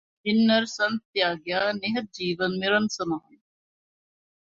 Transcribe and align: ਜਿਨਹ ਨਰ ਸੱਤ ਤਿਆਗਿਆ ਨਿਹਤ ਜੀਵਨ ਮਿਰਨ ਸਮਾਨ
ਜਿਨਹ 0.25 0.45
ਨਰ 0.47 0.65
ਸੱਤ 0.65 0.97
ਤਿਆਗਿਆ 1.13 1.71
ਨਿਹਤ 1.73 2.05
ਜੀਵਨ 2.13 2.57
ਮਿਰਨ 2.59 2.87
ਸਮਾਨ 2.91 3.19